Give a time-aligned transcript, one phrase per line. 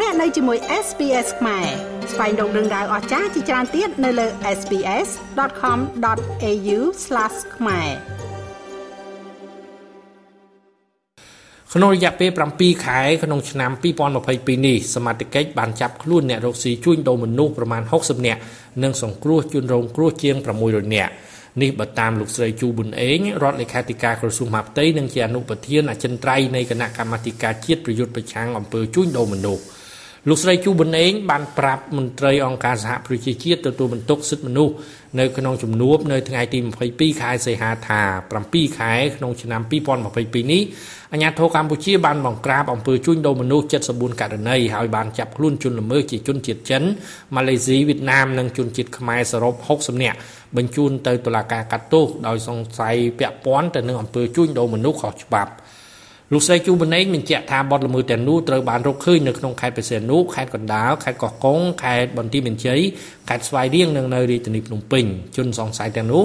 [0.00, 1.66] លោកអ្នកនៅជាមួយ SPS ខ្មែរ
[2.12, 4.26] ស្វែងរកដឹងដៅអស្ចារ្យជាច្រើនទៀតនៅលើ
[4.58, 6.78] SPS.com.au/
[7.56, 7.88] ខ្មែរ
[11.72, 13.70] ក្នុងរយៈពេល7ខែក្នុងឆ្នាំ
[14.22, 18.40] 2022នេះសមាជិកបានចាប់ខ្លួនអ្នករកស៊ីជួញដូរមនុស្សប្រមាណ60នាក់
[18.82, 20.36] និងសង្គ្រោះជនរងគ្រោះជាង
[20.66, 21.12] 600នាក់
[21.62, 29.64] នេះបើតាមលោកស្រីជូប៊ុនអេងរដ្ឋលេខាធិការក្រសួងមហាផ្ទៃនិងជាអនុប្រធានអចិន្ត្រៃយ៍នៃគណៈកម្មាធិការជាតិប្រយុទ្ធប្រឆាំងអំពើជួញដូរមនុស្ស
[30.28, 34.74] លោកស្រីជូប៊ុនអេងបានប្រាប់មន្ត្រីអង្គការសហប្រជាជាតិទទួលបន្ទុកសិទ្ធិមនុស្ស
[35.18, 36.58] នៅក្នុងជំនួបនៅថ្ងៃទី
[36.90, 38.00] 22ខែសីហាថា
[38.38, 40.62] 7ខែក្នុងឆ្នាំ2022នេះ
[41.12, 46.82] អាជ្ញាធរកម្ពុជាបានបង្ក្រាបអំពើជួញដូរមនុស្ស74ករណីហើយបានចាប់ខ្លួនជនល្មើសជាជនជាតិចិន
[47.34, 50.18] ម៉ាឡេស៊ីវៀតណាមនិងជនជាតិខ្មែរសរុប60នាក់
[50.56, 55.52] បញ្ជូនទៅតុលាការកាត់ទោសដោយសង្ស័យពាក់ព័ន្ធទៅនឹងអំពើជួញដូរមនុស្សខុសច្បាប់
[56.32, 62.80] លោកស្រីជូបណេងបញ្ជាក់ថាបទល្មើសទាំងនោះត្រូវបានរកឃើញនៅក្នុងខេត្តបរសេនុខេត្តកណ្ដាលខេត្តកោះកុងខេត្តបន្ទាយមានជ័យ
[63.28, 65.04] ខេត្តស្វាយរៀងនិងនៅរាជធានីភ្នំពេញ
[65.36, 66.24] ជនសង្ស័យទាំងនោះ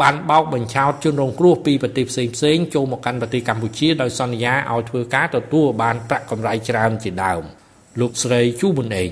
[0.00, 7.42] បានបោកបញ្ឆោតជនរងគ្រោះពីប្រទេសផ្សេងផ្សេងចូលមកកាន់ប្រទេសកម្ពុជាដោយសន្យាឲ្យធ្វើការទទួលបានប្រាក់កម្រៃច្រើនជាដើម
[8.00, 9.10] លោកស្រីជូបណេង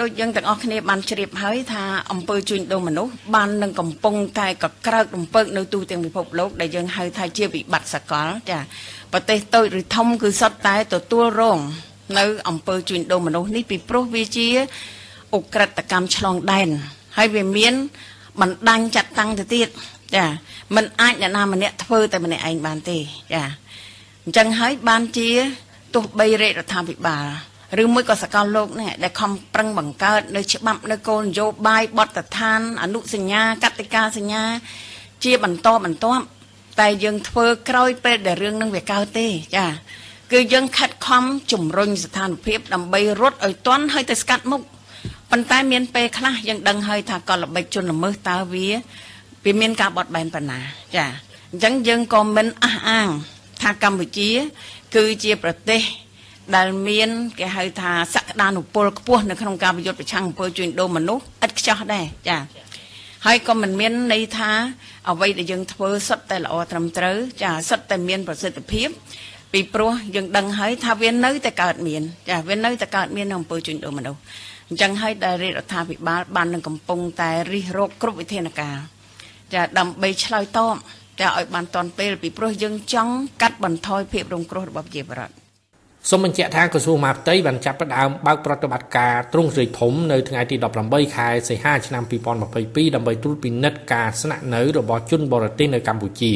[0.00, 8.58] ដូចយើងទាំងអស់គ្នាបានជ្រាបហើយថាអង្គើជួញដូរមនុស្សបាននឹងកំពុងតែកក្រើករំពើកនៅទូទាំងពិភពលោកដែលយើងហៅថាជាវិបត្តិសកលចា
[9.12, 11.58] ប្រទេសតូចឬធំគឺសុទ្ធតែទទួលរង
[12.18, 14.48] នៅអង្គើជួញដូរមនុស្សនេះពីព្រោះវាជា
[15.34, 16.68] អ ுக ្រិតកម្មឆ្លងដែន
[17.16, 17.74] ហើយវាមាន
[18.40, 19.68] បណ្ដាញចាត់តាំងទៅទៀត
[20.14, 20.24] ចា
[20.74, 22.98] มันអាចអ្នកណាម្នាក់ធ្វើតែម្នាក់ឯងបានទេ
[23.34, 23.44] ចា
[24.24, 25.28] អញ្ចឹងហើយបានជា
[25.94, 27.26] ទោះបីរដ្ឋាភិបាល
[27.83, 34.43] ឬមួយក៏សកលលោកនេះដែលខំប្រឹងបង្កើតនៅច្បាប់នៅគោលនយោបាយបទដ្ឋាន អនុសញ្ញាកតិកាសញ្ញា
[35.23, 36.23] ជាបន្តបន្ទាប់
[36.79, 39.67] តែយើងធ្វើក្រោយពេលដែលរឿងនឹងវាកើតទេចា
[40.31, 44.61] គឺយើងខិតខំជំរុញស្ថានភាពដើម្បីរត់ឲ្យទាន់ហើយទៅស្កាត់មុខ
[45.31, 48.67] ប៉ុន្តែមានពេលខ្លះយើងដឹងហើយថាកលល្បិចជនល្មើសតើវា
[49.45, 50.59] វាមានការបត់បែនប៉ុណ្ណា
[50.95, 51.05] ចា
[51.51, 53.07] អញ្ចឹងយើងក៏មិនអះអាង
[53.61, 54.29] ថាកម្ពុជា
[54.95, 55.81] គឺជាប្រទេស
[56.55, 62.37] ដែលមានគេហៅថាសក្តានុពលខ្ពស់នៅក្នុងការប្រយុទ្ធប្រឆាំងអំពើជួញដូរមនុស្សឥតខ្ចោះដែរចា
[63.25, 64.51] ហើយក៏មិនមានន័យថា
[65.09, 68.89] អ្វីដែលយើងធ្វើសុទ្ធតែល្អត្រឹមត្រូវចាសុទ្ធតែមានប្រសិទ្ធភាព
[69.53, 74.19] ពីព្រោះយើងដឹងហើយថាវានៅតែកើតមានចាវានៅតែកើតមាននៅអំពើជួញដូរមនុស្ស
[74.69, 78.77] អញ្ចឹងហើយដែលរដ្ឋាភិបាលបាននឹងកំពុងតែរិះរោបគ្រប់វិធានការ
[79.53, 80.75] ចាដើម្បីឆ្លើយតប
[81.21, 85.44] ចាឲ្យបានតាន់ពេលពីព្រោះយើងចង់កាត់បន្ថយភាពរងគ្រោះរបស់ប្រជាពលរដ្ឋ
[86.09, 90.55] សូមបញ្ជាក់ថាក្រសួងមហាផ្ទៃបានចាប់ផ្ដើមបើកប្រតិបត្តិការទ្រង់ទ្រាយធំនៅថ្ងៃទី
[90.85, 96.33] 18ខែសីហាឆ្នាំ2022ដើម្បីត្រួតពិនិត្យការស្នាក់នៅរបស់ជនបរទេសនៅកម្ពុជា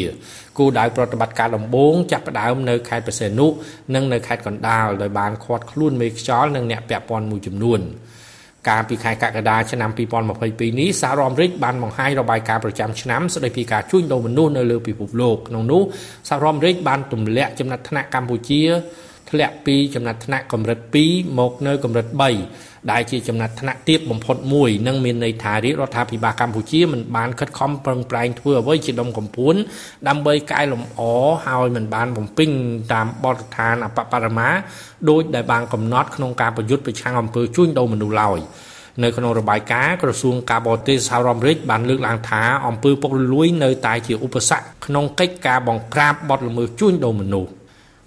[0.57, 3.47] គោលដៅប្រតិបត្តិការដំបូងចាប់ផ្ដើមនៅខេត្តបរសេនុ
[3.95, 7.79] និងនៅខេត្តកណ្ដាលដោយបានឃាត់ខ្លួនមេខ្យល់និងអ្នកពាក់ព័ន្ធមួយចំនួន
[8.69, 9.89] កាលពីខែកក្កដាឆ្នាំ
[10.35, 15.81] 2022នេះសហរដ្ឋអាមេរិកបានបង្ហាញរបាយការណ៍ប្រចាំឆ្នាំស្តីពីការជួញដូរមនុស្សនៅលើពិភពលោកក្នុងនោះ
[16.29, 18.63] សហរដ្ឋអាមេរិកបានទម្លាក់ចំណាត់ថ្នាក់កម្ពុជា
[19.29, 20.79] ធ្លាក់ពីចំណាត់ថ្នាក់កម្រិត
[21.09, 22.07] 2មកនៅកម្រិត
[22.49, 29.55] 3ដែលជាចំណាត់ថ្នាក់ទាបបំផុតមួយនិងមានន័យថារាជរដ្ឋាភិបាលកម្ពុជាមិនបានខិតខំប្រឹងប្រែងធ្វើអ្វីជាដុំកំភួន
[30.07, 31.01] ដើម្បីកែលម្អ
[31.45, 32.49] ហើយមិនបានបំពេញ
[32.93, 34.49] តាមបទដ្ឋានអបបរមា
[35.09, 38.39] ដោយដែលបានកំណត់ក្នុងការប្រយុទ្ធប្រឆាំងអំពើជួញដូរមនុស្សឡើយ
[39.03, 47.49] នៅក្នុងរបាយការណ៍ក្រសួងការបរទេសសហរដ្ឋអាមេរិកបានលើកឡើងថាអំពើពុករលួយនៅតែជាឧបសគ្គក្នុងកិច្ចការបង្ក្រាបបទល្មើសជួញដូរមនុស្ស